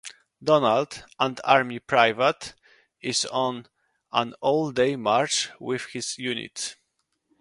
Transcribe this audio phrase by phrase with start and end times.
[0.43, 2.55] Donald, an Army private,
[3.03, 3.67] is on
[4.11, 6.75] an all-day march with his unit.